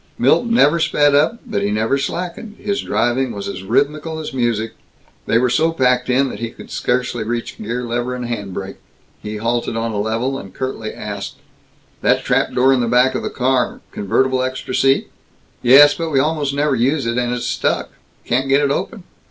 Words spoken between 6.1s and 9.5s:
that he could scarcely reach gear lever and hand brake. He